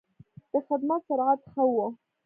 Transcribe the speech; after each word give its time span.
د 0.51 0.53
خدمت 0.67 1.01
سرعت 1.07 1.41
ښه 1.51 1.63
و. 1.73 1.75